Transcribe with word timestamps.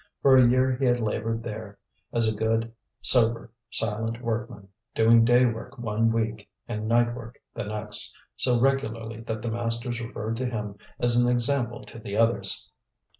For 0.23 0.35
a 0.35 0.47
year 0.49 0.75
he 0.77 0.85
had 0.85 0.99
laboured 0.99 1.43
there 1.43 1.77
as 2.11 2.27
a 2.27 2.35
good, 2.35 2.73
sober, 3.01 3.51
silent 3.69 4.19
workman, 4.19 4.69
doing 4.95 5.23
day 5.23 5.45
work 5.45 5.77
one 5.77 6.11
week 6.11 6.49
and 6.67 6.87
night 6.87 7.13
work 7.13 7.37
the 7.53 7.65
next 7.65 8.15
week, 8.15 8.21
so 8.35 8.59
regularly 8.59 9.19
that 9.19 9.43
the 9.43 9.51
masters 9.51 10.01
referred 10.01 10.37
to 10.37 10.47
him 10.49 10.75
as 10.99 11.15
an 11.15 11.29
example 11.29 11.83
to 11.83 11.99
the 11.99 12.17
others. 12.17 12.67